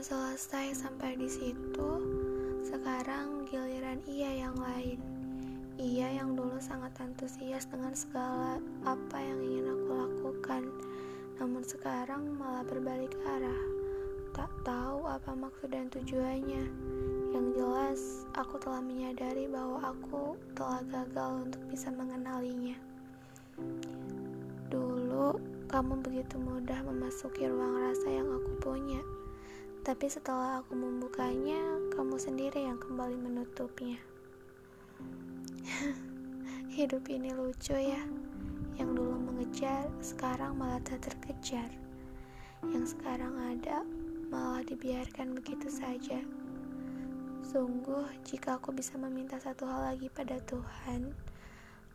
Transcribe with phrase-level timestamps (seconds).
[0.00, 1.90] Selesai sampai di situ,
[2.64, 4.96] sekarang giliran ia yang lain.
[5.76, 8.56] Ia yang dulu sangat antusias dengan segala
[8.88, 10.72] apa yang ingin aku lakukan,
[11.36, 13.60] namun sekarang malah berbalik arah.
[14.32, 16.64] Tak tahu apa maksud dan tujuannya.
[17.36, 18.00] Yang jelas,
[18.40, 22.80] aku telah menyadari bahwa aku telah gagal untuk bisa mengenalinya.
[24.72, 25.36] Dulu,
[25.68, 28.49] kamu begitu mudah memasuki ruang rasa yang aku.
[29.80, 31.56] Tapi setelah aku membukanya,
[31.96, 33.96] kamu sendiri yang kembali menutupnya.
[36.76, 38.04] Hidup ini lucu ya.
[38.76, 41.72] Yang dulu mengejar, sekarang malah tak terkejar.
[42.68, 43.80] Yang sekarang ada,
[44.28, 46.20] malah dibiarkan begitu saja.
[47.40, 51.08] Sungguh, jika aku bisa meminta satu hal lagi pada Tuhan,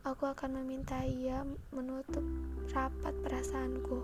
[0.02, 2.26] aku akan meminta Ia menutup
[2.74, 4.02] rapat perasaanku,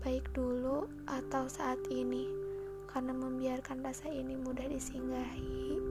[0.00, 2.53] baik dulu atau saat ini
[2.94, 5.82] karena membiarkan rasa ini mudah disinggahi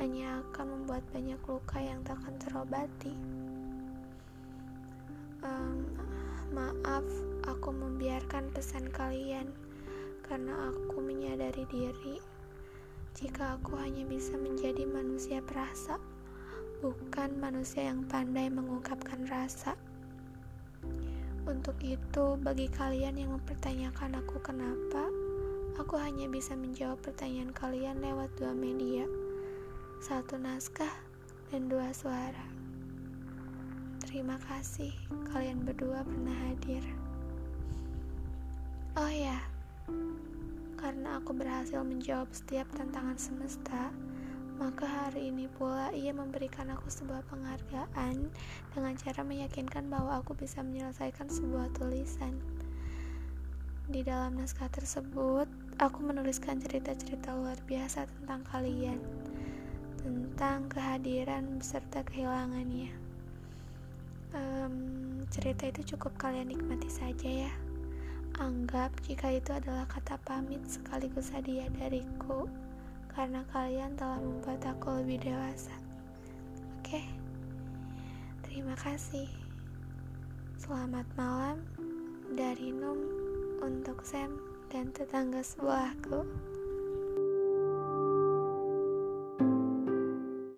[0.00, 3.12] hanya akan membuat banyak luka yang tak akan terobati.
[5.44, 5.84] Um,
[6.48, 7.04] maaf,
[7.44, 9.52] aku membiarkan pesan kalian
[10.24, 12.16] karena aku menyadari diri
[13.12, 16.00] jika aku hanya bisa menjadi manusia perasa,
[16.80, 19.76] bukan manusia yang pandai mengungkapkan rasa.
[21.44, 25.19] Untuk itu, bagi kalian yang mempertanyakan aku kenapa,
[25.90, 29.10] Aku hanya bisa menjawab pertanyaan kalian lewat dua media,
[29.98, 30.94] satu naskah
[31.50, 32.46] dan dua suara.
[33.98, 34.94] Terima kasih
[35.34, 36.86] kalian berdua pernah hadir.
[38.94, 39.42] Oh ya,
[40.78, 43.90] karena aku berhasil menjawab setiap tantangan semesta,
[44.62, 48.30] maka hari ini pula ia memberikan aku sebuah penghargaan
[48.78, 52.38] dengan cara meyakinkan bahwa aku bisa menyelesaikan sebuah tulisan.
[53.90, 55.49] Di dalam naskah tersebut,
[55.80, 59.00] aku menuliskan cerita-cerita luar biasa tentang kalian,
[60.04, 62.92] tentang kehadiran beserta kehilangannya.
[64.36, 64.76] Um,
[65.32, 67.52] cerita itu cukup kalian nikmati saja ya.
[68.36, 72.44] Anggap jika itu adalah kata pamit sekaligus hadiah dariku,
[73.16, 75.72] karena kalian telah membuat aku lebih dewasa.
[76.84, 77.08] Oke,
[78.44, 79.32] terima kasih.
[80.60, 81.64] Selamat malam
[82.36, 83.00] dari Num
[83.64, 86.22] untuk Sam dan tetangga sebelahku.